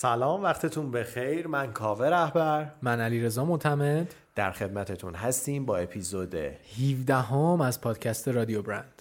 [0.00, 1.46] سلام وقتتون بخیر.
[1.46, 2.70] من کاوه رهبر.
[2.82, 8.97] من علی رضا معتمد در خدمتتون هستیم با اپیزود 17 هم از پادکست رادیو برند.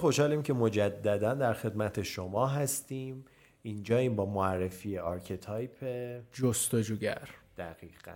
[0.00, 3.24] خوشحالیم که مجددا در خدمت شما هستیم.
[3.62, 5.84] اینجا این با معرفی آرکتایپ
[6.32, 7.28] جستجوگر.
[7.56, 8.12] دقیقا.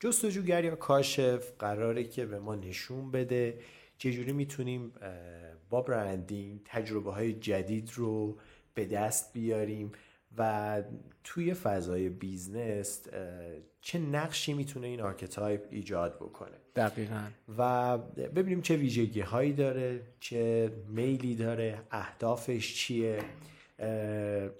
[0.00, 3.58] جستجوگر یا کاشف قراره که به ما نشون بده
[3.98, 4.92] چجوری می‌تونیم
[5.70, 8.38] با برندینگ تجربه های جدید رو
[8.74, 9.92] به دست بیاریم
[10.38, 10.82] و
[11.24, 13.06] توی فضای بیزنس
[13.80, 16.56] چه نقشی می‌تونه این آرکتایپ ایجاد بکنه.
[16.76, 17.26] دقیقا.
[17.58, 23.18] و ببینیم چه ویژگی هایی داره چه میلی داره اهدافش چیه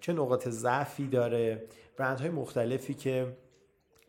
[0.01, 1.65] چه نقاط ضعفی داره.
[1.97, 3.37] برند های مختلفی که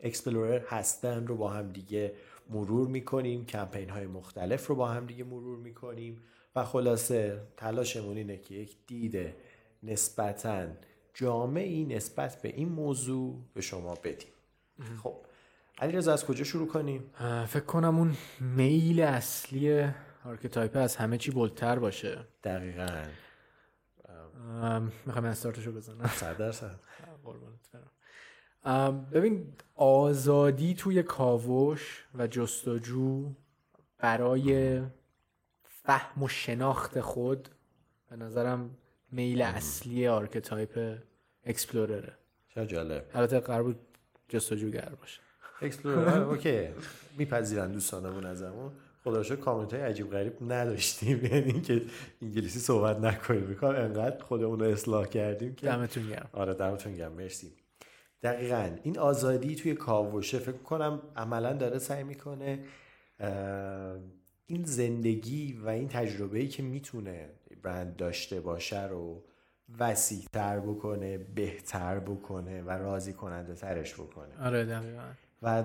[0.00, 2.12] اکسپلورر هستن رو با هم دیگه
[2.50, 6.22] مرور می‌کنیم کمپین های مختلف رو با هم دیگه مرور می‌کنیم
[6.56, 9.34] و خلاصه تلاشمون اینه که یک دید
[9.82, 10.66] نسبتاً
[11.14, 14.32] جامعی نسبت به این موضوع به شما بدیم.
[15.02, 15.25] خب.
[15.78, 17.10] علی رضا از کجا شروع کنیم؟
[17.48, 19.88] فکر کنم اون میل اصلی
[20.24, 22.18] آرکتایپ از همه چی بولدتر باشه.
[22.44, 23.04] دقیقا.
[25.06, 26.06] می‌خوام استارتشو بزنم.
[26.06, 26.80] صد درصد.
[29.12, 33.32] ببین آزادی توی کاوش و جستجو
[33.98, 34.80] برای
[35.62, 37.48] فهم و شناخت خود
[38.10, 38.70] به نظرم
[39.12, 40.98] میل اصلی آرکتایپ
[41.44, 42.12] explorer ه.
[42.48, 43.10] چه جالب.
[43.14, 43.80] البته قرار بود
[44.28, 45.20] جستجوگر باشه.
[45.62, 46.68] explorer okay.
[47.18, 48.72] میپذیرن دوستانمون ازمون.
[49.04, 51.24] خدا رو کامنت های عجیب غریب نداشتیم.
[51.32, 51.82] یعنی که
[52.22, 53.42] انگلیسی صحبت نکنیم.
[53.42, 56.28] می‌کنم انقدر خودمون رو اصلاح کردیم که دمتون گرم.
[56.32, 57.12] آره دمتون گرم.
[57.12, 57.52] مرسی.
[58.22, 62.58] دقیقا این آزادی توی کاوشه فکر کنم عملا داره سعی می‌کنه
[64.46, 67.28] این زندگی و این تجربه‌ای که می‌تونه
[67.62, 69.24] برند داشته باشه رو
[69.78, 74.46] وسیع تر بکنه بهتر بکنه و راضی کننده ترش بکنه.
[74.46, 75.02] آره دقیقا.
[75.42, 75.64] و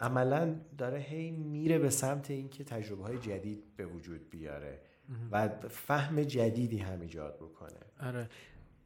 [0.00, 4.78] عملا داره هی میره به سمت اینکه تجربه های جدید به وجود بیاره
[5.32, 8.08] و فهم جدیدی هم ایجاد بکنه.
[8.08, 8.28] آره.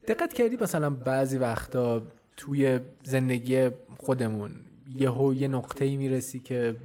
[0.07, 2.01] دقت کردی مثلا بعضی وقتا
[2.37, 4.51] توی زندگی خودمون
[4.95, 6.75] یهو یه نقطه ای می‌رسی که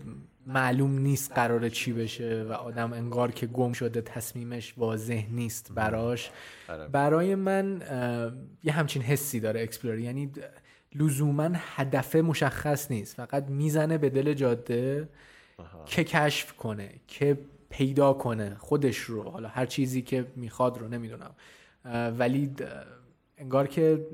[0.47, 6.31] معلوم نیست قراره چی بشه و آدم انگار که گم شده تصمیمش واضح نیست براش.
[6.69, 6.89] آره.
[6.89, 7.83] برای من
[8.63, 10.33] یه همچین حسی داره explore یعنی
[10.95, 13.17] لزوما هدف مشخص نیست.
[13.17, 15.09] فقط می‌زنه به دل جاده
[15.87, 17.39] که کشف کنه که
[17.71, 19.23] پیدا کنه خودش رو.
[19.23, 21.35] حالا هر چیزی که می‌خواد رو نمی‌دونم.
[22.19, 22.51] ولی
[23.39, 24.07] انگار که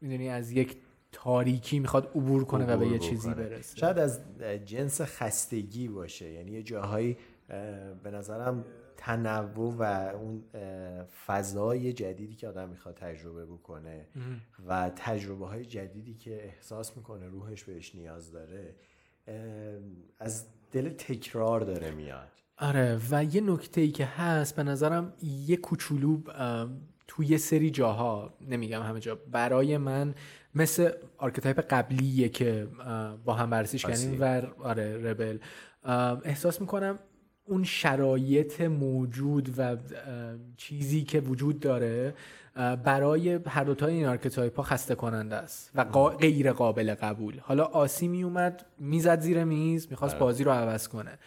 [0.00, 0.76] می‌دونی از یک
[1.12, 3.76] تاریکی می‌خواد عبور کنه و به یه چیزی برسه.
[3.76, 4.20] شاید از
[4.66, 6.32] جنس خستگی باشه.
[6.32, 7.16] یعنی یه جاهایی
[8.02, 8.64] به نظرم
[9.00, 9.82] تنوع و
[10.16, 10.44] اون
[11.26, 14.06] فضای جدیدی که آدم می‌خواد تجربه بکنه
[14.68, 18.74] و تجربه های جدیدی که احساس می‌کنه روحش بهش نیاز داره
[20.18, 22.28] از دل تکرار داره میاد.
[22.58, 26.20] آره و یه نکته ای که هست به نظرم یه کوچولو
[27.06, 30.14] توی یه سری جاها نمیگم همه جا برای من
[30.54, 32.68] مثل آرکتایپ قبلیه که
[33.24, 35.38] با هم بررسیش کردیم و آره rebel.
[36.24, 36.98] احساس می‌کنم
[37.48, 39.76] اون شرایط موجود و
[40.56, 42.14] چیزی که وجود داره
[42.84, 47.38] برای هر دوتای این آرکتایپ ها خسته کننده است و غیر قابل قبول.
[47.40, 51.18] حالا عاصی می اومد می‌زد زیر میز می‌خواست بازی رو عوض کنه.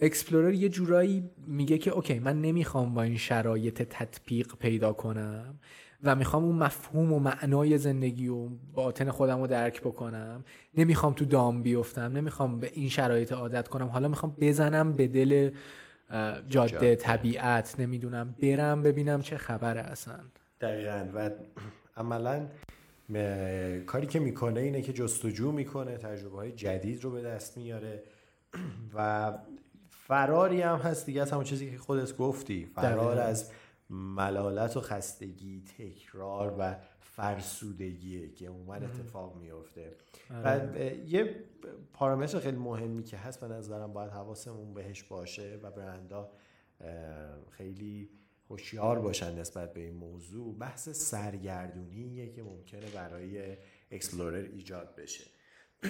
[0.00, 5.58] explorer یه جورایی میگه که okay من نمی‌خوام با این شرایط تطبیق پیدا کنم.
[6.02, 10.44] و می‌خوام اون مفهوم و معنای زندگی و باطن خودم رو درک بکنم.
[10.74, 13.86] نمی‌خوام تو دام بیفتم نمی‌خوام به این شرایط عادت کنم.
[13.86, 15.50] حالا می‌خوام بزنم به دل
[16.48, 17.80] جاده, طبیعت.
[17.80, 20.18] نمی‌دونم برم ببینم چه خبره اصلا.
[20.60, 21.06] دقیقا.
[21.14, 21.30] و
[21.96, 22.46] عملا
[23.86, 28.02] کاری که می‌کنه اینه که جستجو می‌کنه تجربه های جدید رو به دست میاره.
[28.94, 29.32] و
[29.90, 32.70] فراری هم هست دیگه از همون چیزی که خودت گفتی.
[32.74, 33.50] فرار از
[33.90, 39.96] ملالت و خستگی تکرار و فرسودگیه که عموما اتفاق میفته
[40.44, 40.60] و
[41.06, 41.44] یه
[41.92, 46.30] پارامتر خیلی مهمی که هست به نظرم باید حواسمون بهش باشه و برندا
[47.50, 48.10] خیلی
[48.50, 50.58] هوشیار باشن نسبت به این موضوع.
[50.58, 53.56] بحث سرگردونیه که ممکنه برای
[53.90, 55.24] اکسپلورر ایجاد بشه.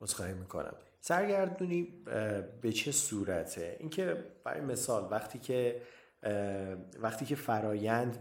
[0.00, 0.74] عذرخواهی می‌کنم.
[1.00, 1.82] سرگردونی
[2.62, 5.82] به چه صورته؟ اینکه برای مثال وقتی که
[7.00, 8.18] وقتی که فرایند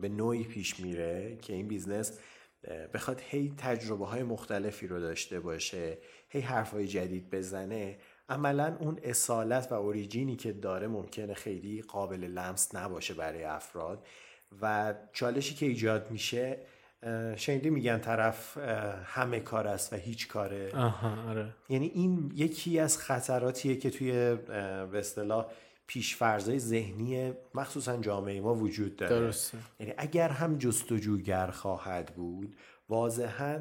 [0.00, 2.18] به نوعی پیش میره که این بیزنس
[2.94, 5.98] بخواد هی تجربه های مختلفی رو داشته باشه
[6.28, 7.98] هی حرفای جدید بزنه
[8.28, 14.06] عملا اون اصالت و origin ی که داره ممکنه خیلی قابل لمس نباشه برای افراد
[14.62, 16.58] و چالشی که ایجاد میشه
[17.36, 18.58] شنیدی میگن طرف
[19.04, 21.48] همه کار است و هیچ کاره آها آره.
[21.68, 24.12] یعنی این یکی از خطراتیه که توی
[24.92, 25.46] به اصطلاح
[25.90, 29.16] پیشفرزای ذهنی مخصوصا جامعه ما وجود داره.
[29.16, 29.58] درسته.
[29.80, 32.56] یعنی اگر هم جستجوگر خواهد بود
[32.88, 33.60] واضحا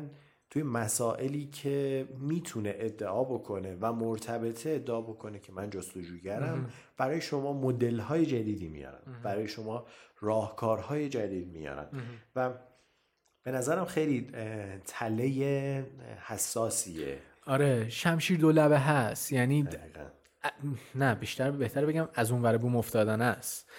[0.49, 7.53] توی مسائلی که می‌تونه ادعا بکنه و مرتبطه ادعا بکنه که من جستجوگرم برای شما
[7.53, 9.21] مدل های جدیدی میارن.
[9.23, 9.85] برای شما
[10.19, 11.87] راهکارهای جدید میارن.
[12.35, 12.53] و
[13.43, 14.31] به نظرم خیلی
[14.85, 15.85] تله
[16.21, 17.17] حساسیه.
[17.45, 19.31] آره شمشیر دو لبه هست.
[19.31, 19.67] یعنی
[20.95, 23.69] نه بیشتر بهتر بگم از اون ور بوم افتادن است.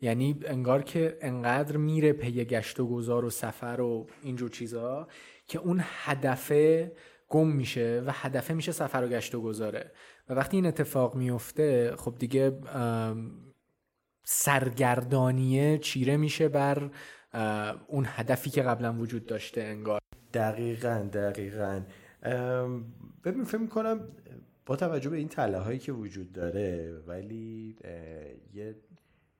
[0.00, 5.08] یعنی انگار که انقدر میره پی گشت و گذار و سفر و اینجور چیزا
[5.46, 6.92] که اون هدفه
[7.28, 9.92] گم میشه و هدفه میشه سفر و گشت و گذاره.
[10.28, 12.60] و وقتی این اتفاق میفته خب دیگه
[14.24, 16.90] سرگردانیه چیره میشه بر
[17.86, 20.00] اون هدفی که قبلا وجود داشته انگار.
[20.34, 21.80] دقیقا دقیقا.
[23.24, 24.08] ببین فکر می‌کنم
[24.66, 27.76] با توجه به این تله هایی که وجود داره ولی
[28.54, 28.76] یه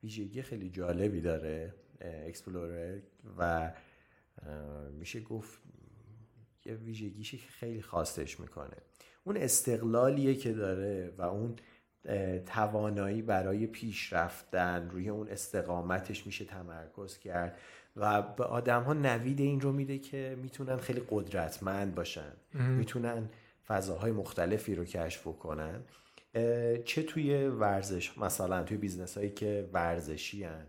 [0.02, 2.98] ویژگی خیلی جالبی داره اکسپلورر
[3.38, 3.72] و
[4.92, 5.60] میشه گفت
[6.64, 8.76] یه ویژگیشی که خیلی خواستش می‌کنه.
[9.24, 11.56] اون استقلالیه که داره و اون
[12.46, 17.58] توانایی برای پیش رفتن روی اون استقامتش میشه تمرکز کرد
[17.96, 22.32] و به آدم ها نوید این رو میده که می‌تونن خیلی قدرتمند باشن.
[22.54, 23.28] می‌تونن
[23.70, 25.84] فضاهای مختلفی رو کشف کنن
[26.84, 30.66] چه توی ورزش مثلا توی بیزنس هایی که ورزشی هن.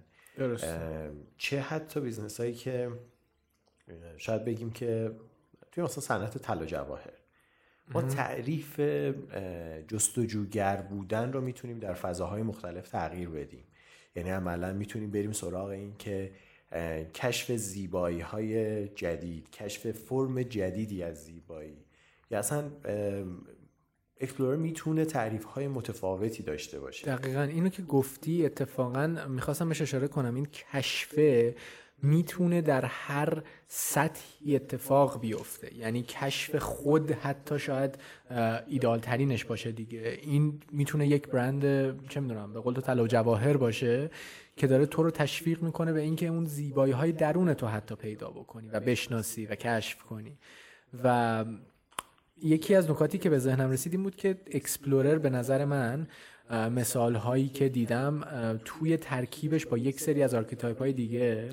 [1.38, 2.92] چه حتی بیزنس هایی که
[4.18, 5.12] شاید بگیم که
[5.72, 7.14] توی مثلا صنعت طلا جواهر.
[7.94, 8.80] ما تعریف
[9.88, 13.64] جستجوگر بودن رو می‌تونیم در فضاهای مختلف تغییر بدیم.
[14.16, 16.32] یعنی عملا می‌تونیم بریم سراغ این که
[17.14, 21.86] کشف زیبایی های جدید کشف فرم جدیدی از زیبایی.
[22.32, 22.72] یا اصلا
[24.22, 27.16] اکسپلورر می‌تونه تعریف های متفاوتی داشته باشه.
[27.16, 27.42] دقیقا.
[27.42, 30.36] اینو که گفتی اتفاقا می‌خواستم بهش اشاره کنم.
[30.36, 31.56] این کشفه
[32.04, 35.76] می‌تونه در هر سطحی اتفاق بیفته.
[35.76, 37.98] یعنی کشف خود حتی شاید
[38.68, 40.20] ایدال ترینش باشه دیگه.
[40.22, 41.62] این می‌تونه یک برند
[42.10, 44.10] چه می‌دونم به قول تو طلا جواهر باشه
[44.58, 48.30] که داره تو رو تشویق می‌کنه به اینکه اون زیبایی های درون تو حتی پیدا
[48.30, 50.38] بکنی و بشناسی و کشف کنی.
[51.04, 51.46] و
[52.44, 56.08] یکی از نکاتی که به ذهنم رسید این بود که explorer به نظر من
[56.52, 58.22] مثال هایی که دیدم
[58.66, 61.50] توی ترکیبش با یک سری از آرکیتایپ های دیگه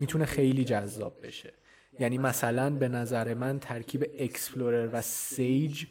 [0.00, 1.52] می‌تونه خیلی جذاب بشه.
[1.98, 5.84] یعنی مثلا به نظر من ترکیب explorer و sage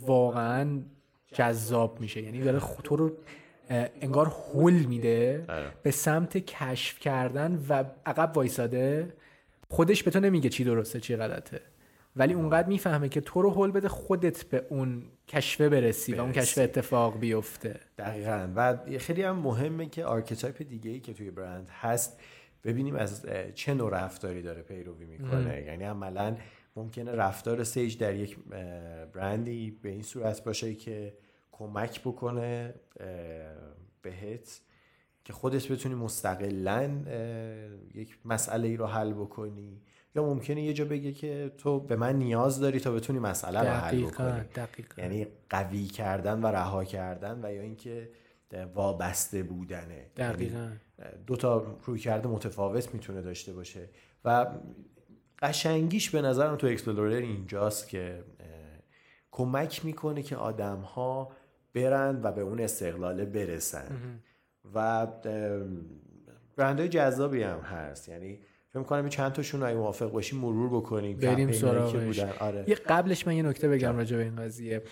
[0.00, 0.82] واقعا
[1.32, 2.22] جذاب میشه.
[2.22, 3.12] یعنی داره تو رو
[4.00, 5.72] انگار هول میده آره.
[5.82, 9.12] به سمت کشف کردن و عقب وایساده.
[9.70, 11.60] خودش به تو نمیگه چی درسته چی غلطه.
[12.16, 16.32] ولی اونقدر می‌فهمه که تو رو هول بده خودت به اون کشفه برسی, و اون
[16.32, 17.80] کشف اتفاق بیفته.
[17.98, 18.48] دقیقا.
[18.56, 22.20] و خیلی هم مهمه که آرکتایپ دیگه ای که توی برند هست
[22.64, 25.62] ببینیم از چه نوع رفتاری داره پیروی می‌کنه.
[25.66, 26.36] یعنی عملا
[26.76, 28.38] ممکنه رفتار سیج در یک
[29.12, 31.14] برندی به این صورت باشه که
[31.52, 32.74] کمک بکنه
[34.02, 34.60] بهت
[35.24, 36.90] که خودت بتونی مستقلا
[37.94, 39.82] یک مسئله ای رو حل بکنی.
[40.14, 43.66] یا ممکنه یه جا بگه که تو به من نیاز داری تا بتونی مسئله رو
[43.66, 44.40] حل بکنی.
[44.54, 45.02] دقیقا.
[45.02, 48.10] یعنی قوی کردن و رها کردن و یا اینکه
[48.74, 50.10] وابسته بودنه.
[50.16, 50.58] دقیقا.
[50.58, 50.78] یعنی
[51.26, 53.88] دو تا روی کرده متفاوت می‌تونه داشته باشه.
[54.24, 54.46] و
[55.42, 58.24] قشنگیش به نظرم تو اکسپلورر اینجاست که
[59.30, 61.32] کمک می‌کنه که آدم ها
[61.74, 64.20] برن و به اون استقلاله برسن.
[64.74, 65.06] و
[66.56, 68.08] برندهای جذابی هم هست.
[68.08, 68.40] یعنی
[68.74, 72.18] فکر می‌کنم چند تاشون اگه موافق باشیم مرور بکنیم بریم سراغش.
[72.20, 72.64] آره.
[72.68, 74.82] یه قبلش من یه نکته بگم راجع به این قضیه.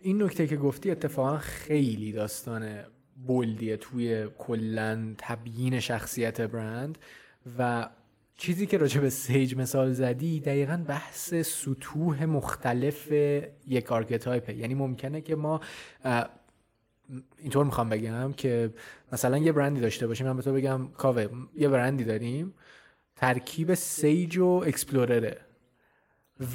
[0.00, 2.78] این نکته که گفتی اتفاقا خیلی داستان
[3.26, 6.98] بولدیه توی کلا تبیین شخصیت برند
[7.58, 7.88] و
[8.36, 13.12] چیزی که راجع به sage مثال زدی دقیقا بحث سطوح مختلف
[13.66, 15.60] یک آرکتایپه یعنی ممکنه که ما
[17.38, 18.70] اینطور می‌خوام بگم که
[19.12, 20.26] مثلا یه برندی داشته باشیم.
[20.26, 21.26] من به تو بگم کاوه
[21.56, 22.54] یه برندی داریم.
[23.24, 25.36] ترکیب sage و explorer ه.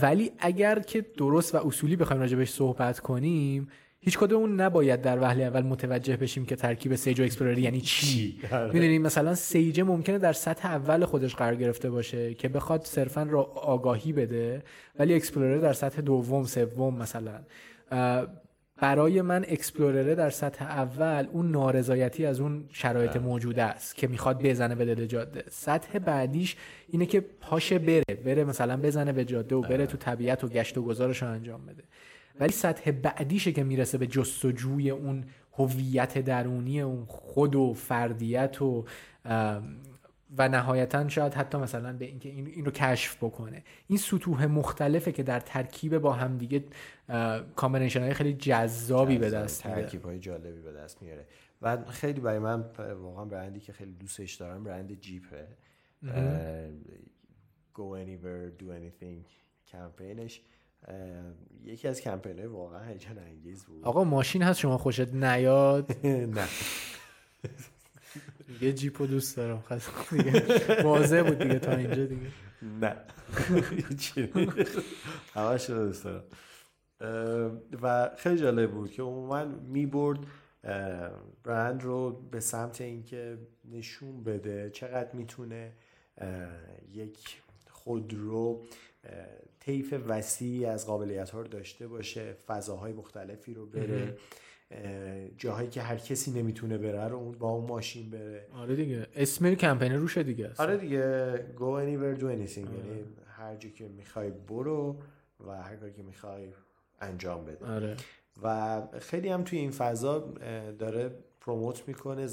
[0.02, 3.68] ولی اگر که درست و اصولی بخوایم راجع بهش صحبت کنیم
[4.00, 8.40] هیچ کدوم نباید در وهله اول متوجه بشیم که ترکیب sage و explorer یعنی چی.
[8.52, 8.74] آره.
[8.74, 14.14] می‌دونیم مثلا sage ممکنه در سطح اول خودش قرار گرفته باشه که بخواد صرفا آگاهی
[14.14, 14.64] بده
[15.00, 17.40] ولی explorer در سطح دوم سوم مثلا.
[18.82, 24.08] برای من explorer ه در سطح اول اون نارضایتی از اون شرایط موجوده است که
[24.08, 25.44] می‌خواد بزنه به دل جاده.
[25.50, 26.56] سطح بعدیش
[26.88, 30.78] اینه که پاشه بره بره مثلا بزنه به جاده و بره تو طبیعت و گشت
[30.78, 31.84] و گذارش رو انجام بده.
[32.40, 38.86] ولی سطح بعدیشه که می‌رسه به جستجوی اون هویت درونی اون خود و فردیت و
[40.38, 43.64] و نهایتا شاید حتی مثلا به اینکه این, این رو کشف بکنه.
[43.88, 46.64] این سطوح مختلفه که در ترکیب با همدیگه
[47.56, 51.26] combination های خیلی جذابی به دست ترکیب های جالبی به دست میاره.
[51.62, 52.66] و خیلی برای من
[53.02, 55.48] واقعا برندی که خیلی دوستش دارم برند جیپه.
[57.76, 59.26] Go anywhere do anything
[59.68, 60.42] کمپینش.
[61.64, 63.86] یکی از کمپین های واقعا هیجان انگیز بود.
[63.86, 66.06] آقا ماشین هست شما خوشت نیاد؟
[66.36, 66.48] نه.
[68.62, 69.62] یه جیپو دوست دارم.
[69.62, 70.44] خلاص دیگه.
[70.84, 72.28] واضح بود دیگه تا اینجا دیگه.
[72.80, 72.96] نه.
[75.34, 76.24] همش رو دوست دارم.
[77.82, 80.20] و خیلی جالب بود که عموما می‌برد
[81.44, 83.38] برند رو به سمت اینکه
[83.72, 85.72] نشون بده چقدر می‌تونه
[86.94, 88.66] یک خودرو
[89.60, 94.18] طیف وسیعی از قابلیت ها رو داشته باشه فضاهای مختلفی رو بره.
[95.38, 98.48] جاهایی که هر کسی نمی‌تونه بره رو اون با اون ماشین بره.
[98.54, 99.08] آره دیگه.
[99.16, 100.66] اسم کمپین روشه دیگه اصلا.
[100.66, 101.36] آره دیگه.
[101.56, 102.58] Go anywhere do anything.
[102.58, 104.96] یعنی هر جا که می‌خوای برو
[105.48, 106.48] و هر کاری که می‌خوای
[107.02, 107.66] انجام بده.
[107.66, 107.96] آره.
[108.44, 110.20] و خیلی هم توی این فضا
[110.80, 111.12] داره
[111.42, 112.28] promote می‌کنه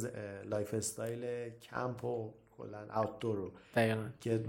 [0.44, 3.52] lifestyle camp و کلا outdoor رو.
[3.74, 4.08] دقیقا.
[4.20, 4.40] که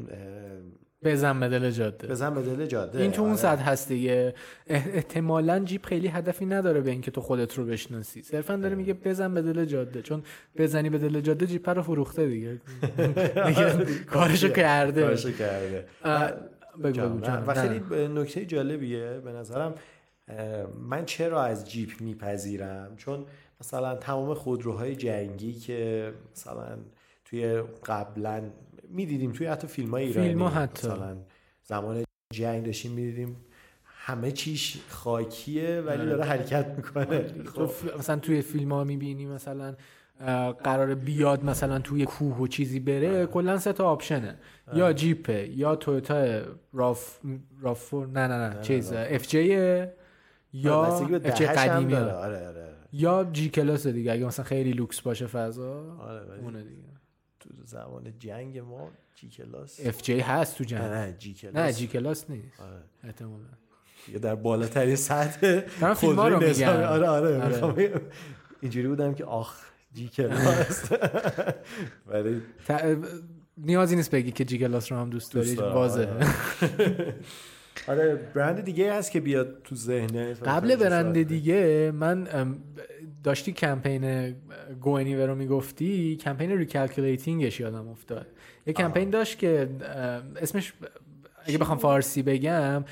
[1.03, 2.07] بزن به دل جاده.
[2.07, 3.01] بزن به دل جاده.
[3.01, 3.39] این تو اون آره.
[3.39, 4.33] سطح هست دیگه.
[4.67, 8.21] اح- احتمالاً جیپ خیلی هدفی نداره به اینکه تو خودت رو بشناسی.
[8.21, 10.01] صرفا داره میگه بزن به دل جاده.
[10.01, 10.23] چون
[10.57, 12.61] بزنی به دل جاده جیپ رو فروخته دیگه.
[14.13, 15.01] کارشو کرده.
[15.01, 15.85] کارشو کرده.
[16.05, 17.53] و.
[17.53, 19.73] خیلی نکته جالبیه به نظرم
[20.89, 23.25] من چرا از جیپ میپذیرم؟ چون
[23.61, 26.77] مثلا تمام خودروهای جنگی که مثلا
[27.29, 28.43] توی قبلا
[28.89, 30.87] می‌دیدیم توی حتی فیلم های ایرانی فیلم‌ها حتی.
[30.87, 31.17] مثلا
[31.63, 32.03] زمان
[32.33, 33.35] جنگ داشتیم می‌دیدیم
[33.83, 36.09] همه چیش خاکیه ولی آره.
[36.09, 37.27] داره حرکت می‌کنه.
[37.67, 39.75] ف- مثلا توی فیلم ها می‌بینی مثلا
[40.63, 44.35] قرار بیاد مثلا توی کوه و چیزی بره کلا سه تا آپشنه.
[44.73, 46.41] یا جیپه یا تویوتا
[46.73, 47.19] راف
[47.61, 49.43] رافور نه نه نه چیز اف جی
[50.53, 51.93] یا اف قدیمی.
[51.95, 52.73] آره آره آره.
[52.93, 56.86] یا جی کلاس دیگه اگه مثلا خیلی لوکس باشه فضا آره اونه دیگه.
[57.57, 60.81] تو زمان جنگ ما جی کلاس اف جی هست تو جنگ.
[60.81, 62.59] نه جی کلاس نه جی کلاس نیست.
[62.59, 62.81] آره.
[63.03, 63.43] احتمالاً.
[64.07, 65.59] یا در بالاترین سطح
[65.93, 66.67] فیلم‌ها رو میگم.
[66.69, 68.01] آره آره, آره.
[68.61, 69.61] اینجوری بودم که آخ
[69.93, 70.91] G-Class
[72.07, 72.41] ولی
[73.57, 75.55] نیازی نیست بگی که G-Class رو هم دوست داری.
[75.55, 76.07] واضحه.
[77.87, 78.15] آره.
[78.15, 82.27] برند دیگه هست که بیاد تو ذهنه قبل برند دیگه من
[83.23, 84.35] داشتی کمپین
[84.81, 88.27] گوینی رو می‌گفتی کمپین recalculatingش یادم افتاد.
[88.65, 89.69] یه کمپین داشت که
[90.41, 90.73] اسمش
[91.45, 92.83] اگه بخوام فارسی بگم.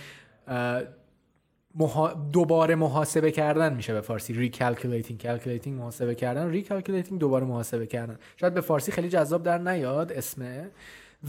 [2.34, 4.34] دوباره محاسبه کردن میشه به فارسی.
[4.34, 6.50] recalculating calculating محاسبه کردن.
[6.50, 8.18] recalculating دوباره محاسبه کردن.
[8.38, 10.70] شاید به فارسی خیلی جذاب در نیاد اسمه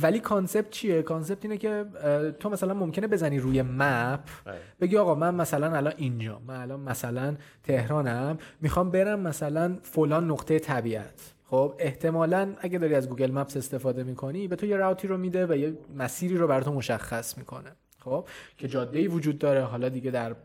[0.03, 1.85] ولی concept چیه؟ concept اینه که
[2.41, 4.21] تو مثلا ممکنه بزنی روی map
[4.81, 10.59] بگی آقا من مثلا الان اینجا من الان مثلا تهرانم می‌خوام برم مثلا فلان نقطه
[10.59, 11.33] طبیعت.
[11.45, 15.17] خب احتمالا اگه داری از Google Maps استفاده می‌کنی به تو یه route ی رو
[15.17, 17.73] میده و یه مسیری رو برات مشخص می‌کنه.
[17.99, 18.29] خب
[18.59, 19.63] که جاده ای وجود داره.
[19.63, 20.37] حالا دیگه در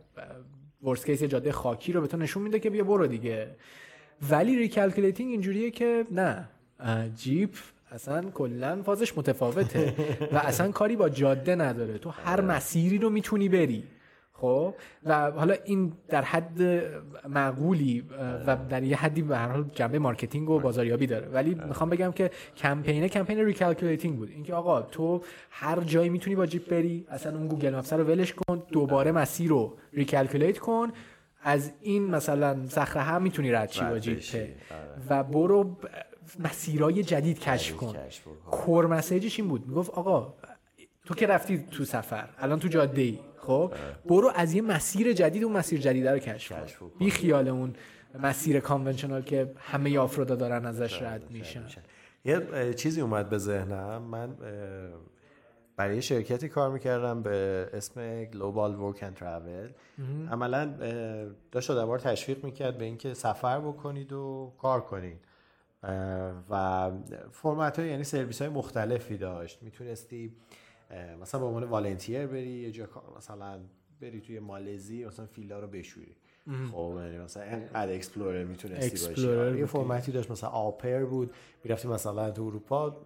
[0.83, 3.55] worst case جاده خاکی رو به تو نشون میده که بیا برو دیگه.
[4.29, 6.49] ولی recalculating اینجوریه که نه.
[7.15, 7.55] جیپ
[7.91, 9.93] اصلا کلا فازش متفاوته.
[10.31, 11.97] و اصلا کاری با جاده نداره.
[11.97, 13.83] تو هر مسیری رو می‌تونی بری.
[14.33, 14.73] خب؟
[15.05, 16.61] و حالا این در حد
[17.29, 21.27] معقولی اه، و در یه حدی به هر حال جنبه marketing و بازاریابی داره.
[21.27, 24.29] ولی می‌خوام بگم که کمپینه کمپین recalculating بود.
[24.29, 28.33] اینکه آقا تو هر جایی می‌تونی با جیپ بری اصلا اون Google Maps رو ولش
[28.33, 30.91] کن دوباره مسیر رو recalculate کن.
[31.43, 34.19] از این مثلا صخره هم می‌تونی رد شی با جیپ.
[35.09, 35.77] و برو
[36.39, 37.95] مسیرهای جدید کشف کن.
[38.51, 39.67] core messageش این بود.
[39.67, 40.33] می‌گفت آقا
[41.05, 43.73] تو که رفتی تو سفر الان تو جاده ای خب
[44.05, 46.91] برو از یه مسیر جدید اون مسیر جدید رو کشف کن.
[46.99, 47.73] بی خیال اون
[48.19, 51.65] مسیر کانونشنال که همه آفرودا دارن ازش رد میشن.
[52.25, 54.01] یه چیزی اومد به ذهنم.
[54.01, 54.35] من
[55.77, 59.71] برای شرکتی کار می‌کردم به اسم Global Work and Travel.
[60.31, 60.73] عملا
[61.51, 65.17] داشت آدم تشویق می‌کرد به اینکه سفر بکنید و کار کنید.
[66.49, 66.91] و
[67.31, 69.63] فرمت های یعنی سرویس های مختلفی داشت.
[69.63, 70.35] می‌تونستی
[71.21, 73.59] مثلا به عنوان والنتیر بری یه جا مثلا
[74.01, 76.15] بری توی مالزی مثلا فیل‌ها رو بشوری.
[76.71, 77.43] خب یعنی مثلا
[77.75, 79.59] as explorer می‌تونستی باشی.
[79.59, 81.31] یه فرمتی داشت مثلا au pair بود.
[81.63, 83.01] می‌رفتی مثلا تو اروپا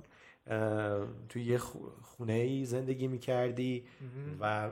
[1.29, 1.57] توی یه
[2.01, 3.83] خونه ای زندگی می‌کردی
[4.39, 4.71] و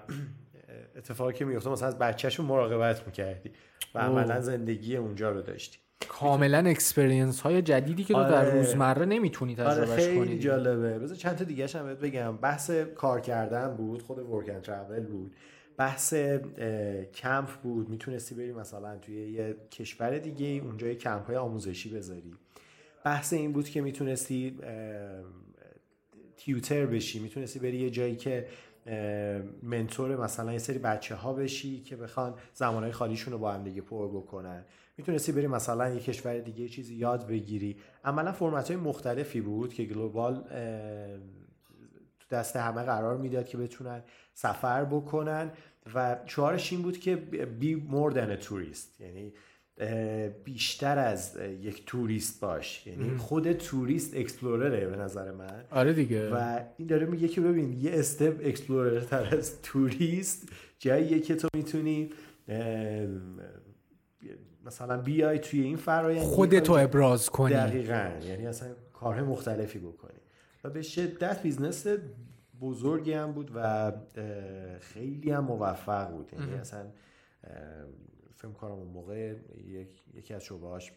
[0.95, 3.51] اتفاقی که میفته مثلا از بچهشون مراقبت می‌کردی
[3.95, 5.79] و عملا زندگی اونجا رو داشتی.
[6.09, 8.53] کاملا experience های جدیدی که تو در آره.
[8.53, 10.99] روزمره نمی‌تونی تجربهش آره خیلی کنی جالبه.
[10.99, 12.37] بذار چند تا دیگه هم بگم.
[12.37, 15.35] بحث کار کردن بود خود work and travel بود.
[15.77, 16.13] بحث
[17.13, 17.89] کمپ بود.
[17.89, 22.33] می‌تونستی بری مثلا توی یه کشور دیگه اونجا یه کمپ های آموزشی بذاری.
[23.05, 24.59] بحث این بود که می‌تونستی
[26.37, 27.19] تیوتر بشی.
[27.19, 28.47] می‌تونستی بری یه جایی که
[29.63, 33.81] منتور مثلا یه سری بچه ها بشی که بخوان زمانهای خالیشون رو با هم دیگه
[33.81, 34.63] پر بکنن.
[34.97, 37.77] می‌تونستی بری مثلا یه کشور دیگه چیزی یاد بگیری.
[38.03, 40.43] عملا فرمت های مختلفی بود که گلوبال
[42.19, 45.51] تو دست همه قرار می‌داد که بتونن سفر بکنن
[45.95, 47.15] و شعارش این بود که
[47.59, 49.33] بی a tourist یعنی
[50.43, 52.87] بیشتر از یک توریست باش.
[52.87, 55.63] یعنی خود توریست explorerه به نظر من.
[55.71, 56.29] آره دیگه.
[56.29, 61.47] و این داره میگه که ببین یه step explorer تر از توریست جاییه که تو
[61.55, 62.09] می‌تونی
[64.65, 67.53] مثلا بیای توی این فرایند خودتو ابراز کنی.
[67.53, 68.11] دقیقا.
[68.21, 70.19] یعنی اصلا کارهای مختلفی بکنی.
[70.63, 71.87] و به شدت business
[72.61, 73.91] بزرگی هم بود و
[74.79, 76.33] خیلی هم موفق بود.
[76.33, 76.85] یعنی اصلا
[78.35, 79.35] فکر کنم اون موقع
[80.13, 80.91] یکی از شعبهاش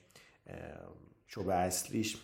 [1.27, 2.19] شعبه اصلیش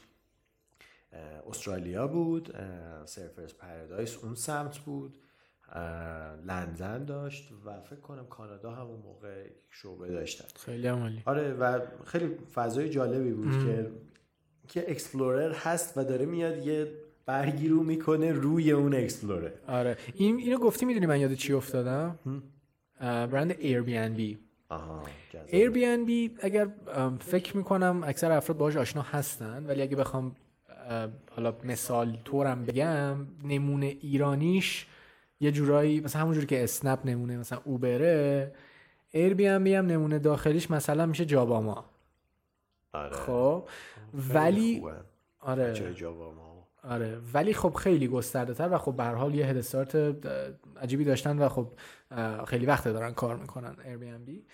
[1.47, 2.57] استرالیا بود.
[3.05, 5.15] Surfers Paradise اون سمت بود.
[6.47, 10.45] لندن داشت و فکر کنم کانادا همون موقع شعبه داشتن.
[10.61, 13.91] خیلی عالی آره و خیلی فضای جالبی بود که
[14.69, 16.93] که explorer هست و داره میاد یه
[17.27, 19.51] برگی رو می‌کنه روی اون explorer.
[19.69, 19.97] آره.
[20.15, 22.19] این اینو گفتی می‌دونی من یاد چی افتادم؟
[23.01, 24.39] برند ایر بی ان بی
[25.47, 26.69] ایر بی ان بی اگر
[27.21, 30.37] فکر می‌کنم اکثر افراد باهاش آشنا هستن ولی اگه بخوام
[31.31, 34.87] حالا مثال طورم بگم نمونه ایرانیش
[35.43, 38.53] یه جورایی مثلا همونجوری که اسنپ نمونه مثلا Uberه
[39.11, 41.85] Airbnb هم نمونه داخلیش مثلا میشه جاباما
[42.93, 43.17] آره.
[43.17, 43.69] خب
[44.35, 44.83] ولی
[45.41, 45.95] آره.
[45.95, 47.19] جاباما آره.
[47.35, 49.95] ولی خب خیلی گسترده تر و خب به هر حال یه head start
[50.83, 51.69] عجیبی داشتن و خب
[52.47, 54.45] خیلی وقت دارن کار می‌کنن ایر بی ام بی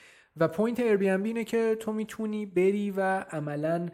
[0.41, 3.89] و پوینت بی اینه که تو می‌تونی بری و عملا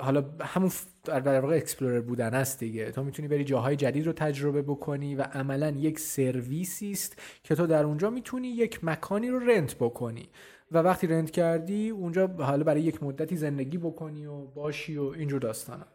[0.00, 0.70] حالا همون
[1.04, 2.90] در واقع explorer بودن است دیگه.
[2.90, 7.66] تو می‌تونی بری جاهای جدید رو تجربه بکنی و عملا یک سرویسی است که تو
[7.66, 10.28] در اونجا می‌تونی یک مکانی رو rent بکنی.
[10.72, 15.40] و وقتی rent کردی اونجا حالا برای یک مدتی زندگی بکنی و باشی و اینجور
[15.40, 15.86] داستانا.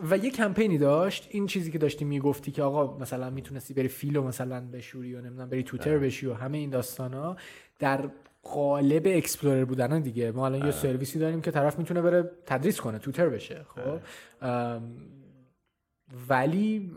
[0.00, 1.28] و یه کمپینی داشت.
[1.30, 5.48] این چیزی که داشتی می‌گفتی که آقا مثلا می‌تونستی بری فیلو مثلا بشوری و نمی‌دونم
[5.48, 7.36] بری tutor بشی و همه این داستانا
[7.78, 8.10] در
[8.42, 10.32] قالب Explorer بودن دیگه.
[10.32, 14.00] ما الان یه سرویسی داریم که طرف می‌تونه بره تدریس کنه tutor بشه خب؟
[16.28, 16.92] ولی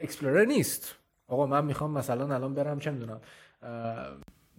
[0.00, 0.94] Explorer نیست.
[1.26, 3.20] آقا من می‌خوام مثلا الان برم چه می‌دونم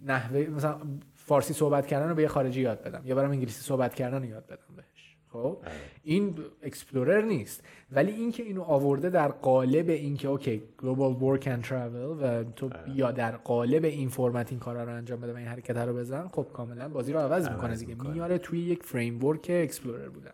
[0.04, 0.80] نحوه مثلا
[1.14, 4.28] فارسی صحبت کردن رو به یه خارجی یاد بدم یا برم انگلیسی صحبت کردن رو
[4.28, 4.95] یاد بدم بهش.
[5.42, 5.58] خب؟
[6.02, 7.64] این Explorer نیست.
[7.92, 13.84] ولی اینکه اینو آورده در قالب اینکه okay Global Work and Travel بیا در قالب
[13.84, 17.12] این فرمت این کارا رو انجام بده و این حرکت رو بزن خب کاملا بازی
[17.12, 17.94] رو عوض می‌کنه دیگه.
[17.94, 20.32] میاره توی یک framework Explorer بودن.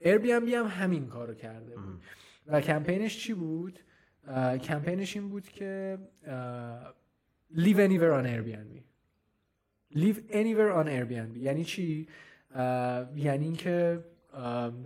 [0.00, 2.00] Airbnb هم همین کارو کرده بود.
[2.46, 3.78] و کمپینش چی بود؟
[4.62, 5.98] کمپینش این بود که
[7.54, 8.80] live anywhere on Airbnb.
[9.94, 11.36] Live anywhere on Airbnb.
[11.36, 12.08] یعنی چی؟
[13.16, 14.04] یعنی اینکه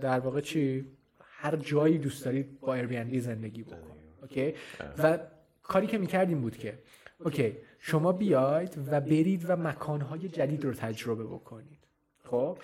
[0.01, 0.87] در واقع چی؟
[1.21, 3.77] هر جایی دوست دارید با Airbnb زندگی بکن.
[4.23, 4.55] okay
[4.99, 5.19] و
[5.63, 6.79] کاری که می‌کردیم بود که
[7.25, 11.79] okay شما بیاید و برید و مکانهای جدید رو تجربه بکنید.
[12.25, 12.59] خب؟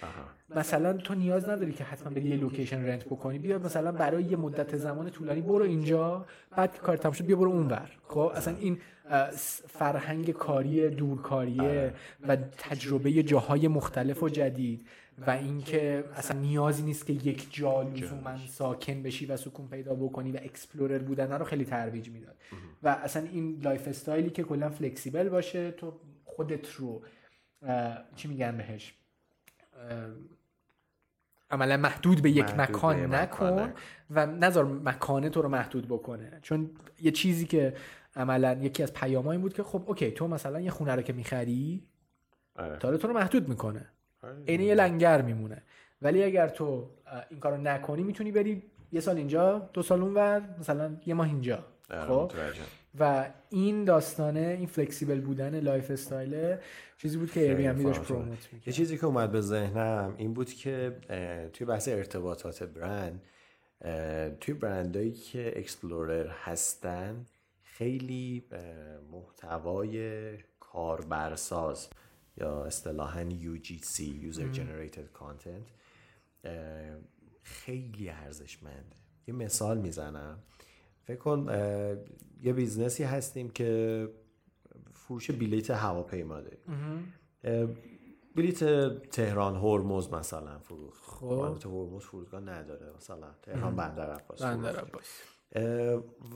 [0.56, 3.38] مثلا تو نیاز نداری که حتما بری یه location rent بکنی.
[3.38, 7.50] بیا مثلا برای یه مدت زمان طولانی برو اینجا بعد کار تمام شد بیا برو
[7.50, 8.78] اونور خب؟ اصلا این
[9.68, 11.94] فرهنگ کاری دورکاریه آره.
[12.28, 14.86] و تجربه جاهای مختلف و جدید.
[15.26, 17.82] و اینکه اصلا نیازی نیست که یک جا
[18.24, 22.36] من ساکن بشی و سکون پیدا بکنی و Explorer بودن رو خیلی ترویج می‌داد
[22.82, 25.92] و اصلا این lifestyle ی که کلا flexible باشه تو
[26.24, 27.02] خودت رو
[28.16, 28.94] چی میگن بهش
[31.50, 33.72] عملا محدود به یک محدود به مکان یک نکن.
[34.10, 37.74] و نظر مکانه تو رو محدود بکنه چون یه چیزی که
[38.16, 41.12] عملا یکی از پیام این بود که خب اوکی تو مثلا یه خونه رو که
[41.12, 41.82] می‌خری
[42.56, 42.76] آره.
[42.76, 43.99] داره تو رو محدود می‌کنه آره.
[44.48, 45.62] عین یه لنگر میمونه.
[46.02, 46.90] ولی اگر تو
[47.30, 51.64] این کارو نکنی می‌تونی بری یه سال اینجا دو سال اونور مثلا یه ماه اینجا.
[51.90, 52.32] آره، خب.
[53.00, 56.56] و این داستانه این flexible بودن lifestyle
[56.98, 58.04] چیزی بود که Airbnb داشت فعال شده.
[58.04, 60.96] promote یه می‌کرد چیزی که اومد به ذهنم این بود که
[61.52, 63.22] توی بحث ارتباطات برند
[64.40, 67.26] توی برندهایی که Explorer هستن
[67.62, 68.44] خیلی
[69.12, 70.20] محتوای
[70.60, 71.88] کاربرساز.
[72.36, 75.70] یا اصطلاحا UGC User Generated Content
[77.42, 78.96] خیلی ارزشمنده.
[79.26, 80.38] یه مثال می‌زنم.
[81.02, 81.46] فکر کن
[82.42, 84.08] یه business ی هستیم که
[84.92, 86.58] فروش بلیت هواپیما داریم
[88.36, 88.64] بلیت
[89.10, 91.04] تهران هرمز مثلا فروخت.
[91.04, 91.26] خب.
[91.64, 94.76] هرمز فرودگاه نداره مثلا تهران بندر عباس بندر.
[94.76, 95.22] عباس.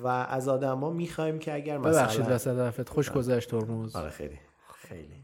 [0.02, 2.88] و از آدما می‌خوایم که اگر ببخشید مثلا وسط حرفت.
[2.88, 4.38] خوش گذشت هرمز آره خیلی.
[4.74, 5.23] خیلی.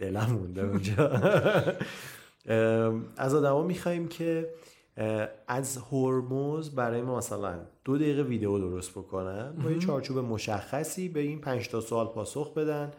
[0.00, 1.10] دلم مونده اونجا.
[3.16, 4.50] از آدما می‌خوایم که
[5.48, 11.20] از هرمز برای ما مثلا دو دقیقه ویدیو درست بکنن با یه چارچوب مشخصی به
[11.20, 12.90] این پنج تا سوال پاسخ بدن.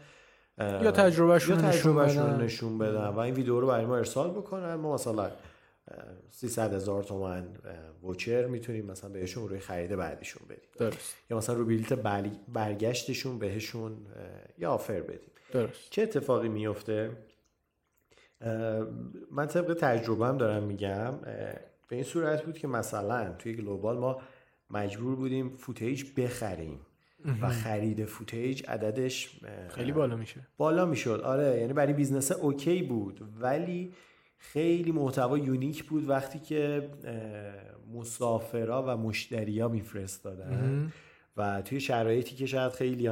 [0.60, 2.42] یا تجربهشون یا تجربهشون.
[2.42, 4.76] نشون بدن و این ویدیو رو برای ما ارسال بکنن.
[4.76, 5.32] ما مثلا
[6.32, 7.48] 300 هزار تومن
[8.04, 10.70] وچر می‌تونیم مثلا بهشون روی خرید بعدیشون بدیم.
[10.80, 11.16] درست.
[11.30, 13.98] یا مثلا رو بلیت بل- برگشتشون بهشون
[14.60, 15.32] یه آفر بدیم.
[15.52, 15.90] درست.
[15.90, 17.12] چه اتفاقی میفته
[19.32, 21.12] من طبق تجربه هم دارم میگم
[21.88, 24.22] به این صورت بود که مثلا توی Global ما
[24.70, 26.80] مجبور بودیم footage بخریم
[27.42, 30.48] و خرید footage عددش خیلی بالا میشه.
[30.58, 31.22] بالا می‌شد.
[31.24, 33.94] آره یعنی برای business okay بود ولی
[34.38, 36.90] خیلی محتوا unique بود وقتی که
[37.94, 40.92] مسافرا و مشتریا میفرستادن
[41.38, 43.10] و توی شرایطی که شاید خیلی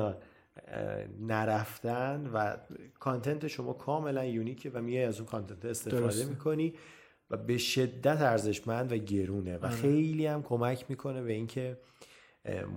[1.19, 2.57] نرفتن و
[2.99, 6.25] content شما کاملا unique ه و میای از اون content استفاده درسته.
[6.25, 6.73] می‌کنی
[7.29, 9.75] و به شدت ارزشمند و گرونه و آره.
[9.75, 11.77] خیلی هم کمک می‌کنه به اینکه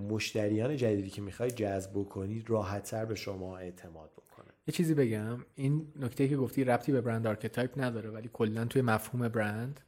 [0.08, 5.92] مشتریان جدیدی که می‌خوای جذب بکنید راحتتر به شما اعتماد بکنن یه چیزی بگم این
[5.96, 9.80] نکته که گفتی ربطی به برند archetype نداره ولی کلا توی مفهوم برند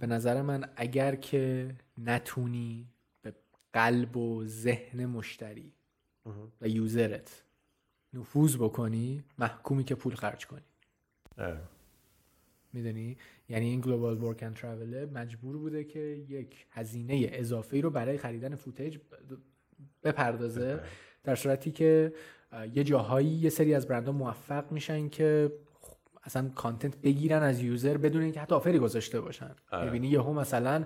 [0.00, 2.88] به نظر من اگر که نتونی
[3.22, 3.34] به
[3.72, 5.72] قلب و ذهن مشتری
[6.60, 7.42] و user ت.
[8.12, 10.60] نفوذ بکنی محکومی که پول خرج کنی.
[12.72, 13.16] می‌دونی؟
[13.48, 14.58] یعنی این Global Work and
[15.18, 19.00] مجبور بوده که یک هزینه اضافه رو برای خریدن footage ب-
[20.04, 20.80] بپردازه.
[21.24, 22.12] در صورتی که
[22.74, 25.52] یه جاهایی یه سری از برندها موفق میشن که
[26.22, 29.54] اصلا content بگیرن از user بدون اینکه حتی offer ی گذاشته باشن.
[29.70, 29.84] آره.
[29.84, 30.84] می‌بینی یهو مثلا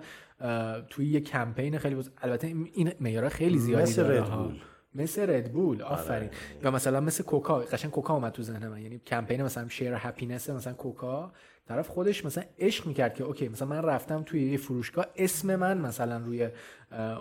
[0.90, 2.11] توی یه کمپین خیلی بز...
[2.18, 4.20] البته این- معیارها خیلی زیادی داره.
[4.94, 6.31] مثل Red Bull آفرین.
[6.64, 10.51] یا مثلا مثل Coca قشنگ Coca اومد تو ذهن من یعنی کمپین مثلا Share Happiness
[10.51, 11.33] مثلا Coca.
[11.68, 15.79] طرف خودش مثلا عشق می‌کرد که okay مثلا من رفتم توی یه فروشگاه اسم من
[15.79, 16.48] مثلا روی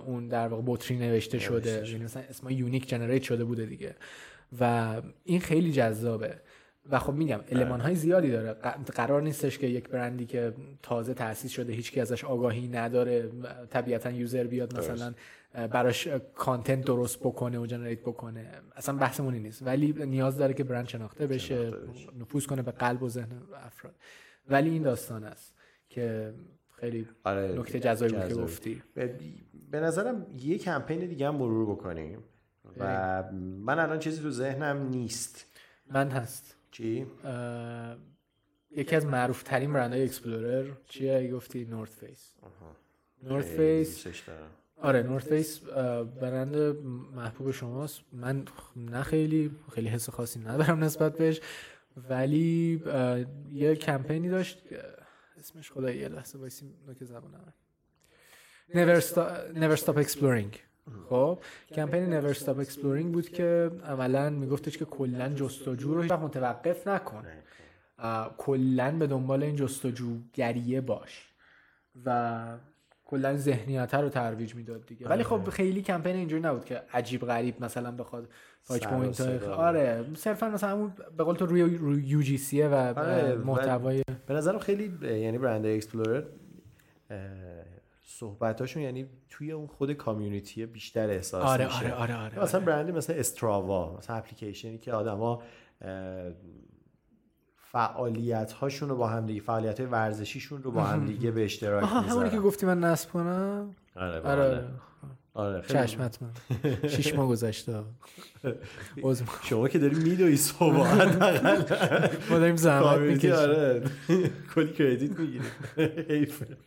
[0.06, 1.84] اون در واقع بطری نوشته شده.
[1.88, 3.96] یعنی مثلا اسم unique generate شده بوده دیگه.
[4.60, 6.36] و این خیلی جذابه.
[6.90, 8.54] و خب میگم المان های زیادی داره.
[8.96, 10.54] قرار نیستش که یک برندی که
[10.84, 13.32] تازه تاسیس شده هیچکی ازش آگاهی نداره.
[13.70, 15.14] طبیعتا یوزر بیاد مثلا
[15.58, 18.62] براش کانتنت درست بکنه و جنریت بکنه.
[18.76, 19.64] اصلا بحثمون این نیست.
[19.64, 21.72] ولی نیاز داره که برند شناخته بشه
[22.20, 23.96] نفوذ کنه به قلب و ذهن افراد.
[24.50, 25.56] ولی این داستان است
[25.90, 26.34] که
[26.72, 28.36] خیلی آره نکته جذابی بود که.
[28.36, 28.84] گفتی.
[28.94, 29.16] به,
[29.72, 32.24] به نظرم یه کمپین دیگه هم مرور بکنیم.
[32.78, 35.46] و من الان چیزی تو ذهنم نیست.
[35.92, 36.56] من هست.
[36.72, 37.06] چی؟
[38.72, 42.34] یکی از معروف ترین برندهای Explorer چیه؟ گفتی North Face
[43.24, 44.08] North Face.
[44.82, 45.60] آره North Face
[46.22, 46.56] برند
[47.16, 48.02] محبوب شماست.
[48.14, 51.42] من نه خیلی خیلی حس خاصی ندارم نسبت بهش.
[52.10, 52.84] ولی
[53.52, 54.62] یه کمپینی داشت
[55.40, 57.54] اسمش خدا یه لحظه وایسی نوک زبانم
[58.70, 60.58] Never Stop, Never Stop Exploring.
[61.10, 61.40] خب
[61.72, 67.26] کمپین Never Stop Exploring بود که عملا میگفتش که کلا جستجو رو متوقف نکن.
[68.38, 71.34] کلا به دنبال این جستجوگریه باش.
[72.06, 72.58] و
[73.08, 75.08] کلا ذهنیت رو ترویج می‌داد دیگه.
[75.08, 78.30] ولی خب خیلی کمپین اینجوری نبود که عجیب غریب مثلا بخواد
[78.70, 79.22] و point.
[79.48, 80.06] آره.
[80.16, 81.60] صرفا مثلا همون به قول تو روی
[82.06, 86.24] UGC ه و آره، محتوای به نظرم خیلی یعنی برند Explorer
[88.04, 91.78] صحبتاشون یعنی توی اون خود کامیونیتی بیشتر احساس آره میشه.
[91.78, 95.44] آره آره آره, مثلا برندی مثل استراوا مثلا اپلیکیشنی که آدما
[97.72, 101.84] فعالیت هاشون رو با هم دیگه فعالیت های ورزشیشون رو با هم دیگه به اشتراک
[101.84, 102.20] آها می‌ذارن.
[102.20, 104.44] همونی که گفتی من نصب کنم؟ آره آره.
[104.44, 104.66] آره
[105.34, 106.30] آره چشمت من
[106.90, 107.84] شیش ماه گذشته.
[109.44, 111.62] شما که داری میدوی صبح حداقل.
[112.30, 113.34] ما داریم زحمت می‌کشیم.
[113.34, 113.84] آره.
[114.56, 115.46] کلی credit می‌گیری.
[116.10, 116.58] حیفه.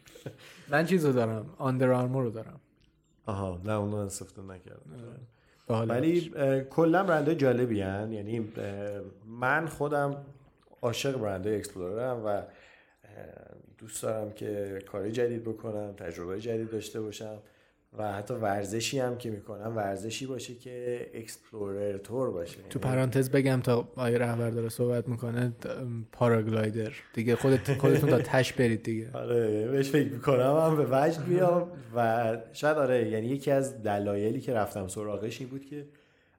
[0.70, 1.46] من چیز رو دارم.
[1.58, 2.60] Under Armour رو دارم.
[3.26, 5.88] آها نه اونو استفاده نکردم.
[5.88, 6.32] ولی
[6.70, 8.12] کلا برندهای جالبی هن.
[8.12, 8.48] یعنی
[9.26, 10.16] من خودم
[10.82, 12.42] عاشق برندهای Explorer م و
[13.78, 17.38] دوست دارم که کاری جدید بکنم تجربه جدید داشته باشم
[17.98, 22.58] و حتی ورزشی هم که می‌کنم ورزشی باشه که Explorer طور باشه.
[22.70, 25.52] تو پرانتز بگم تا آیه رهبر داره صحبت می‌کنه
[26.12, 29.10] پاراگلایدر دیگه خودت خودتون تا تش برید دیگه.
[29.22, 34.40] آره بهش فکر می‌کنم هم به وجد بیام و شاید آره یعنی یکی از دلایلی
[34.40, 35.86] که رفتم سراغش این بود که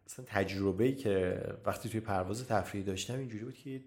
[0.05, 3.81] اصلا تجربه که وقتی توی پرواز تفریحی داشتم اینجوری بود که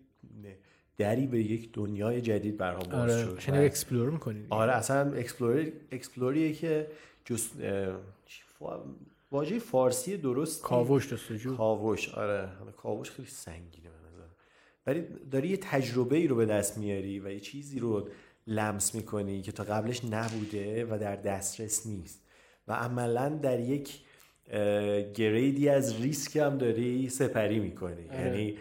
[0.98, 3.52] دری به یک دنیای جدید برام باز آره شد.
[3.52, 4.46] و- explore می‌کنید.
[4.50, 6.86] آره اصلا explore ی explore یه که
[8.58, 8.64] فا-
[9.32, 12.48] واژه فارسی درست کاوش جستجو کاوش آره.
[12.76, 14.26] کاوش خیلی سنگینه به نظر.
[14.86, 18.08] ولی داری یه تجربه ای رو به دست میاری و یه چیزی رو
[18.46, 22.20] لمس می‌کنی که تا قبلش نبوده و در دسترس نیست.
[22.68, 24.00] و عملا در یک
[25.14, 28.08] گریدی از ریسک هم داری سپری می‌کنی.
[28.10, 28.20] آره.
[28.20, 28.56] یعنی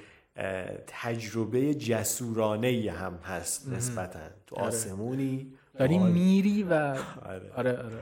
[0.87, 4.19] تجربه جسورانه ای هم هست نسبتا.
[4.47, 4.67] تو آره.
[4.67, 5.53] آسمونی.
[5.77, 7.51] داری حال- میری و آره.
[7.55, 7.97] آره آره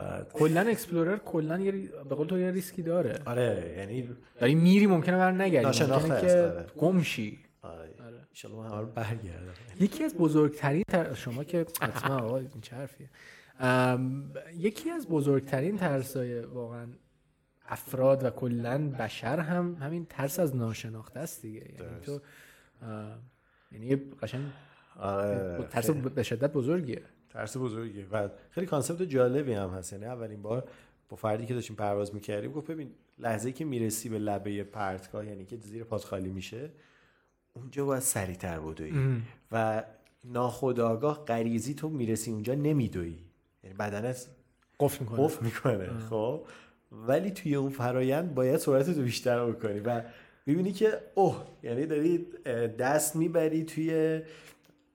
[0.00, 1.72] آره کلا explorer کلا یه
[2.08, 3.18] به قول تو یه ریسکی داره.
[3.26, 4.08] آره یعنی
[4.40, 6.66] داری میری ممکنه بر نگردی ناشناخته ممکنه است، که آره.
[6.78, 7.38] گم شی.
[7.62, 7.94] آره.
[8.44, 9.52] همه رو برگردم.
[9.80, 11.14] یکی از بزرگترین تر...
[11.14, 13.08] شما که حتما آقا این چه حرفیه.
[14.58, 16.86] یکی از بزرگترین ترسای واقعا
[17.66, 21.60] افراد و کلا بشر هم همین ترس از ناشناخته است دیگه.
[21.60, 22.00] یعنی.
[22.00, 22.20] تو
[23.72, 24.42] یعنی قشنگ
[25.00, 25.66] آره.
[25.70, 27.02] ترس به شدت بزرگیه.
[27.30, 28.06] ترس بزرگیه.
[28.12, 29.92] و خیلی کانسپت جالبی هم هست.
[29.92, 30.68] یعنی اولین بار
[31.08, 35.44] با فردی که داشتیم پرواز می‌کردیم گفت ببین لحظه که می‌رسی به لبه پرتگاه یعنی
[35.44, 36.70] که زیر پات خالی میشه
[37.54, 39.22] اونجا باید سریعتر بدوی.
[39.52, 39.84] و
[40.24, 43.18] ناخداگاه غریزی تو می‌رسی اونجا نمیدوی.
[43.64, 44.26] یعنی بدنت
[44.80, 45.24] قفل می‌کنه.
[45.24, 45.98] قفل می‌کنه.
[45.98, 46.42] خب.
[47.08, 50.02] ولی توی اون فرایند باید سرعت رو بیشتر بکنی و
[50.46, 52.26] ببینی که اوه یعنی داری
[52.78, 54.20] دست می‌بری توی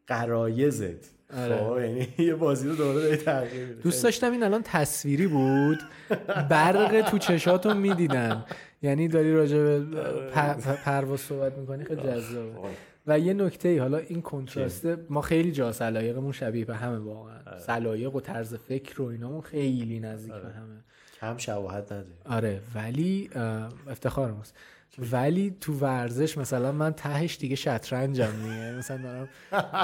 [0.08, 1.20] قرایزت.
[1.38, 1.58] آره.
[1.58, 5.78] خب یعنی یه بازی رو دوباره داری تغییر دوست داشتم این الان تصویری بود.
[6.50, 8.46] برق تو چشاتو می‌دیدن.
[8.82, 9.86] یعنی داری راجع به
[10.34, 11.84] پ- پرواز صحبت می‌کنی.
[11.84, 12.52] خیلی جذابه.
[13.08, 17.60] و یه نکته ای حالا این کنتراسته ما خیلی جا سلایقمون شبیه به همه واقعا.
[17.60, 20.84] سلایق و طرز فکر و اینامون خیلی نزدیک به همه.
[21.22, 23.30] کم شباهت نداری آره ولی
[23.88, 24.54] افتخار ماست.
[25.12, 28.72] ولی تو ورزش مثلا من تهش دیگه شطرنجم دیگه.
[28.78, 29.30] مثلا دارم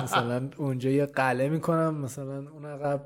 [0.04, 3.02] مثلا اونجا یه قله می‌کنم مثلا اون عقب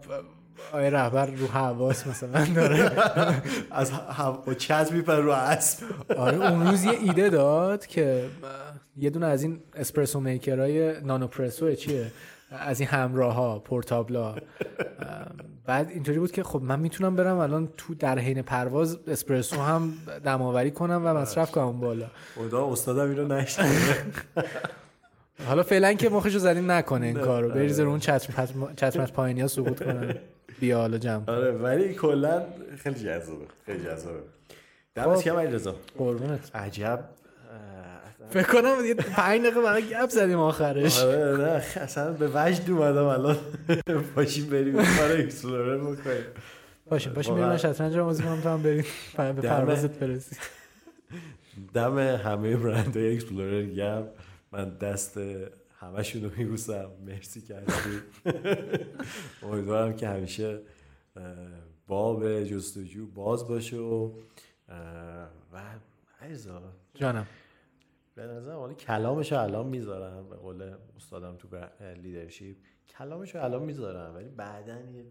[0.72, 2.92] آیه رهبر رو حواس مثلا داره.
[3.72, 5.84] از هم با چز میپره رو اسب.
[6.18, 8.30] آره اون روز یه ایده داد که
[8.98, 12.12] یه دونه از این اسپرسو میکرهای نانو پرسو چیه؟
[12.52, 14.36] از این همراه ها پورتابلا
[15.66, 19.94] بعد اینطوری بود که خب من می‌تونم برم الان تو در حین پرواز اسپرسو هم
[20.26, 22.06] دماوری کنم و مصرف کنم بالا.
[22.36, 23.96] خدا استادم اینو نشنیده
[25.48, 27.46] حالا فعلا که مخشو زدیم نکنه این کارو.
[27.52, 27.56] آره.
[27.60, 30.16] بریزه رو اون چتر پس- چتر از پایینی ها سقوط کنه
[30.60, 31.24] بیا حالا جمع.
[31.32, 32.44] آره ولی کلا
[32.78, 33.46] خیلی جذابه.
[33.66, 34.20] خیلی جذابه.
[34.96, 35.24] دمت خب.
[35.26, 35.76] گرم علیرضا.
[35.98, 36.56] قربونت.
[36.56, 37.04] عجب.
[38.30, 41.00] فکر کنم یه پنج دقیقه برای گپ زدیم آخرش.
[41.00, 43.38] آره نه اصلا به وجد اومدم الان.
[44.16, 46.24] پاشیم بریم کار explorer بکنیم.
[46.90, 48.86] باشیم باشیم بریم شطرنج رو بازی کنم تو هم بریم.
[49.18, 49.32] به.
[49.34, 50.36] پروازت برسی
[51.74, 54.04] دم همه برند های اکسپلورر گم
[54.52, 55.20] من دست
[55.80, 56.90] همشون رو میبوسم.
[57.06, 57.74] مرسی کردی
[59.44, 60.60] امیدوارم که همیشه
[61.88, 64.12] باب جستجو باز باشه و
[65.54, 65.60] و
[66.22, 66.62] عزیزا.
[66.94, 67.28] جانم.
[68.20, 71.48] به نظر حالا کلامش رو الان می‌ذارم به قول استادم تو
[72.04, 72.56] leadership
[72.98, 75.06] کلامش رو الان می‌ذارم ولی بعدا یه,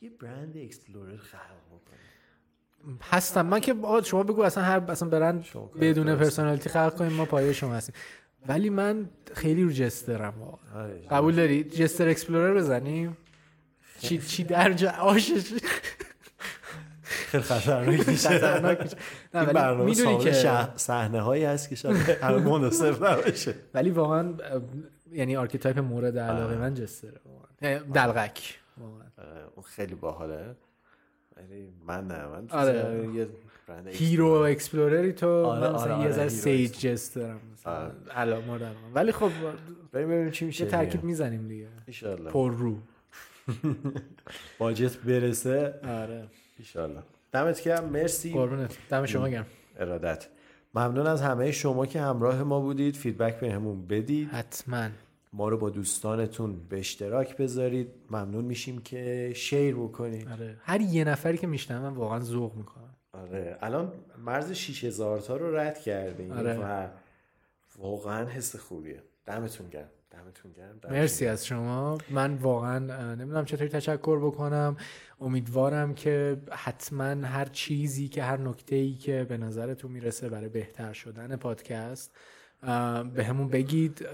[0.00, 2.98] یه برند explorer خلق بکنم.
[3.02, 3.46] هستم.
[3.46, 5.44] من که شما بگو اصلا هر اصلا برند
[5.80, 6.16] بدون.
[6.16, 7.94] personality خلق کنیم ما پایه شما هستیم.
[8.48, 10.84] ولی من خیلی رو jester م واقعا.
[10.84, 11.00] آره.
[11.10, 13.16] قبول داری؟ jester explorer بزنیم؟
[13.98, 15.52] چی چی در جا آشش.
[17.26, 18.96] خیلی خطرناک میشه خطرناک میشه.
[19.34, 20.32] نه، ولی برنامه می‌دونی که
[20.76, 23.54] صحنه هایی هست که شاید همه مناسب نباشه.
[23.74, 24.34] ولی واقعا
[25.12, 27.46] یعنی archetype مورد علاقه من jester ه واقعا.
[27.62, 28.58] یعنی دلقک
[29.54, 30.56] اون خیلی باحاله.
[31.36, 33.08] ولی من نه من آره.
[33.14, 33.28] یه
[33.86, 37.72] hero explorer ی تو آره، من مثلا آره، یه آره، ذره sage jest دارم مثلا.
[37.72, 37.92] آره.
[38.14, 38.78] علا مورد علاقه.
[38.94, 39.30] ولی خب
[39.92, 41.68] بریم ببینیم چی میشه ترکیب می‌زنیم دیگه.
[41.86, 42.78] ایشالله پر رو.
[44.58, 45.74] باجت برسه.
[45.84, 46.24] آره.
[46.58, 47.02] ایشالله
[47.36, 48.32] دمت گرم مرسی.
[48.32, 48.76] قربونت.
[48.90, 49.46] دم شما گرم.
[49.78, 50.26] ارادت.
[50.74, 52.96] ممنون از همه شما که همراه ما بودید.
[52.96, 54.28] فیدبک بهمون بدید.
[54.28, 54.88] حتما.
[55.32, 57.88] ما رو با دوستانتون به اشتراک بذارید.
[58.10, 60.28] ممنون میشیم که شیر بکنید.
[60.28, 60.56] آره.
[60.62, 62.94] هر یه نفری که میشنم من واقعا ذوق می‌کنم.
[63.12, 63.58] آره.
[63.60, 63.92] الان
[64.24, 66.32] مرز 6000 تا رو رد کردیم.
[66.32, 66.58] آره.
[66.58, 66.88] و
[67.78, 69.02] واقعا حس خوبیه.
[69.26, 69.88] دمتون گرم.
[70.10, 70.72] دمتون گرم.
[70.72, 71.98] دمتون مرسی از شما.
[72.10, 72.78] من واقعا
[73.14, 74.76] نمی‌دونم چطوری تشکر بکنم.
[75.20, 80.92] امیدوارم که حتما هر چیزی که هر نکته ای که به نظرتون می‌رسه برای بهتر
[80.92, 82.16] شدن پادکست
[83.14, 84.08] بهمون بگید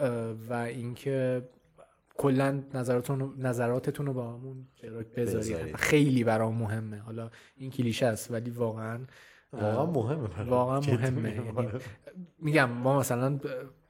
[0.49, 1.49] و اینکه
[2.17, 4.67] کلا نظراتتون نظراتتون رو باهامون
[5.17, 5.77] بذارید.
[5.77, 6.99] خیلی برام مهمه.
[6.99, 9.01] حالا این کلیشه است ولی واقعا
[9.53, 10.43] واقعا مهمه.
[10.49, 11.21] واقعا مهمه.
[11.21, 11.57] میگم.
[11.57, 11.71] یعنی
[12.39, 13.41] میگم ما مثلا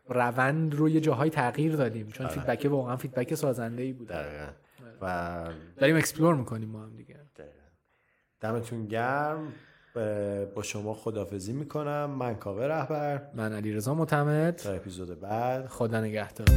[0.08, 2.08] روند رو یه جاهای تغییر دادیم.
[2.08, 4.12] چون feedback واقعا feedback سازنده ای بود
[5.02, 5.44] و
[5.76, 7.16] داریم اکسپلور می‌کنیم ما هم دیگه.
[8.40, 9.52] دمتون گرم.
[10.54, 12.10] با شما خدافزی می‌کنم.
[12.10, 13.22] من کاوه رهبر.
[13.34, 15.66] من علی رضا معتمد تا اپیزود بعد.
[15.66, 16.48] خدا نگهدار.